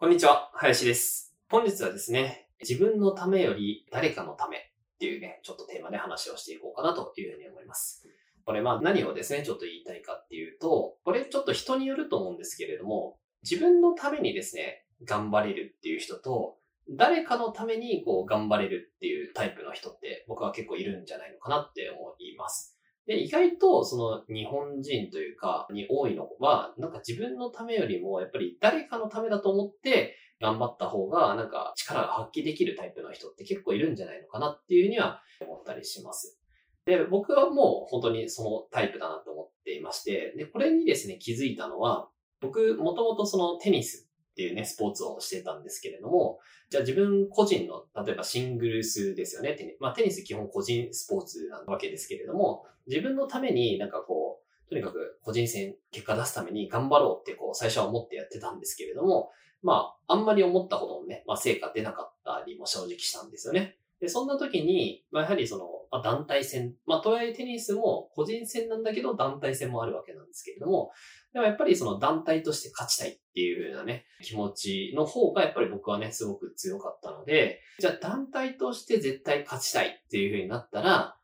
[0.00, 1.34] こんにちは、林です。
[1.50, 4.60] 本日はですね、自分のためより誰かのためっ
[5.00, 8.06] ていうね、ちょっとテーマで話をしていこうかなというふうに思います。
[8.44, 22.77] これまあ何をですね、ちょっと言いたいかっていうと、これちょっと人によると思うんですけれども、自分のためにですね、頑張れるっていう人と、誰かのためにこう頑張れるっていうタイプの人って僕は結構いるんじゃないのかなって思います。
[23.08, 36.38] で、意外とその日本人というかに多いのは、なんか自分のためよりもやっぱり誰かのためだと思って頑張った方がなんか力が発揮できるタイプの人って結構いるんじゃないのかなっていうふうには思ったりします。
[36.84, 44.07] で、僕はもう本当にそのタイプだなと思っていまして、で、これにですね、気づいたのは、僕、もともとそのテニス
[44.38, 46.38] っていうね、スポーツをしてたんですけれども、
[46.70, 49.54] じゃあ自分個人の、例えばシングルスですよね。
[49.54, 63.76] テニスまあテニス基本個人スポーツなわけですけれども、自分のためになんかこう、とにかく個人戦結果出すために頑張ろうってこう最初は思ってやってたんですけれども、まああんまり思ったほどのね、まあ成果出なかったりも正直したんですよね。
[64.00, 70.90] で、そんな時に、まあやはりその、まあ団体戦、まあとはいえテニスも個人戦なんだけど団体戦もあるわけなんですけれども、
[71.32, 81.16] でもやっぱりその団体として勝ちたいっていうようなね、気持ちの方がやっぱり僕はね、すごく強かったので、じゃあ団体として絶対勝ちたいっていう風になったら、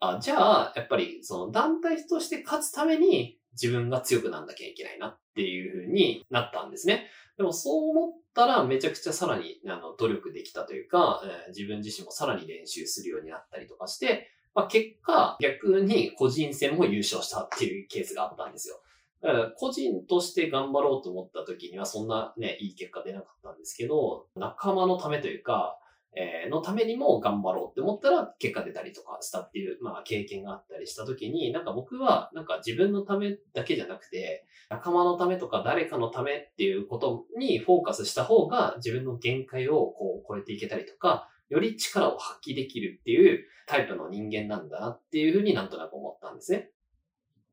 [0.00, 7.06] あじゃあ、やっぱりその団体として勝つために自分が強くなんなきゃいけないなっていう風になったんですね。
[7.36, 18.80] でもそう思ったらめちゃくちゃさらにあの努力できたというか、えー自分自身もさらに練習するようになったりとかして、まあ、結果逆に個人戦も優勝したっていうケースがあったんですよ。
[19.22, 25.78] だから個人として頑張ろうと思った時にはそんなね、いい結果出なかったんですけど、仲間のためというか、
[26.14, 46.70] えーのためにも頑張ろうって思ったら結果出たりとかしたっていう、まあ経験があったりした時に、なんか僕はなんか自分のためだけじゃなくて、仲間のためとか誰かのためっていうことにフォーカスした方が自分の限界をこう超えていけたりとか、より力を発揮できるっていうタイプの人間なんだなっていうふうになんとなく思ったんですね。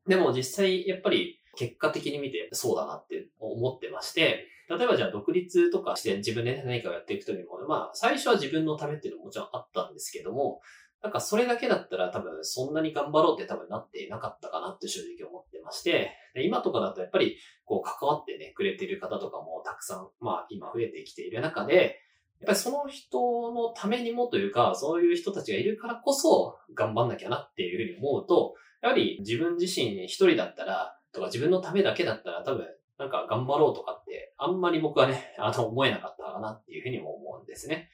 [0.06, 10.60] でも実際やっぱり結果的に見てそうだなって思ってまして、例えばじゃあ独立とかして自分で何かをやっていくときも、まあ最初は自分のためっていうのももちろんあったんですけども、
[11.02, 22.00] なんかそれだけだったら多分そんなに頑張ろうって多分なっていなかったかなって正直思ってまして、今とかだとやっぱりこう関わってね、くれてる方とかもたくさん、まあ今増えてきている中で、
[22.40, 32.66] やっぱりその人のためにもというか、そういう人たちがいるからこそ頑張んなきゃなっていうふうに思うと、やはり自分自身一人だったら、とか自分のためだけだったら多分、
[32.98, 34.09] なんか頑張ろうとかって、
[34.40, 37.90] あんまり僕はね、 あの思えなかったかなっていうふうにも思うんですね。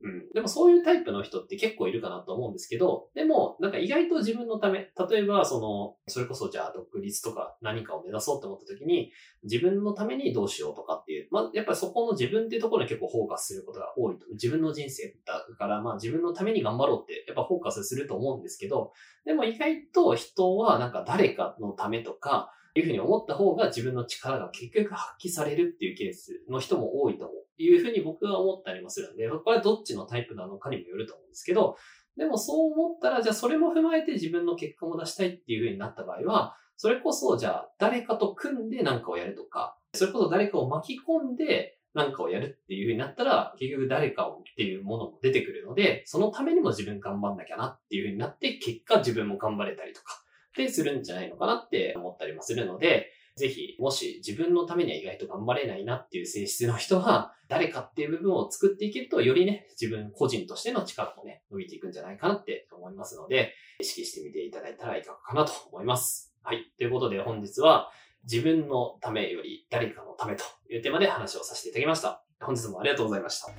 [0.00, 0.32] うん。
[0.32, 9.10] でもそういうタイプの人って結構いるかなと思うんですけど、でも、なんか意外と自分のため、例えばその、それこそじゃあ独立とか何かを目指そうと思った時に、
[9.42, 14.26] 自分のためにどうしようとかっていう、まあ、やっぱりそこの自分っていうところに結構フォーカスすることが多いと。
[14.30, 18.92] 自分の人生だから、まあ自分のために頑張ろうって、やっぱフォーカスすると思うんですけど、
[19.24, 27.28] でも意外と人はなんか誰かのためとか、ていうふうに思った方が自分の力が結局発揮されるっていうケースの人も多いと
[27.58, 31.76] いうふうに僕は思ったりもするんで、これはどっちのタイプなのかにもよると思うんですけど、
[32.16, 50.22] でもそう思ったら、じゃあそれも踏まえて自分の結果も出したいっていうふうになった場合は、それこそじゃあ誰かと組んで何かをやるとか、それこそ誰かを巻き込んで何かをやるっていうふうになったら、結局誰かをっていうものも出てくるので、そのためにも自分頑張んなきゃなっていうふうになって、結果自分も頑張れたりとか、
[50.64, 66.34] ってするんじゃないのかなって思ったりもするので、ぜひ、もし自分のためには意外と頑張れないなっていう性質の人は、 誰かっていう部分を作っていけると、よりね、自分個人としての力もね、伸びていくんじゃないかなって思いますので、意識してみていただいたらいかがかなと思います。
[66.42, 66.72] はい。
[66.76, 67.90] ということで本日は、
[68.24, 72.24] 自分のためより誰かのためというテーマで話をさせていただきました。
[72.40, 73.52] 本日もありがとうございました。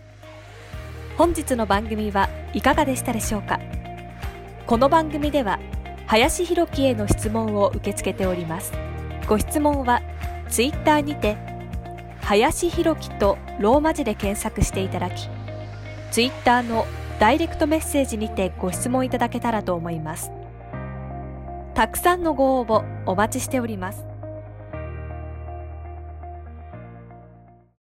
[1.18, 3.60] 本日の番組はいかがでしたでしょうか？
[4.68, 5.60] この番組では
[6.10, 8.74] 林博樹への質問を受け付けております。
[9.28, 10.02] ご質問は
[10.50, 11.38] ツイッターにて
[12.22, 15.30] 林博樹とローマ字で検索していただき
[16.10, 16.88] ツイッターの
[17.20, 20.32] ダイレクトメッセージにてご質問いただけたらと思います。
[21.76, 24.09] たくさんのご応募お待ちしております。